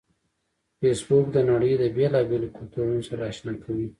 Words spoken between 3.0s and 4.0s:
سره آشنا کوي